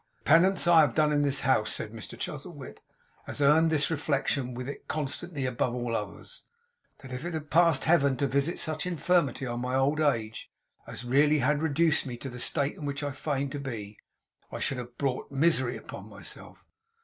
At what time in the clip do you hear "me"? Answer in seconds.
12.07-12.17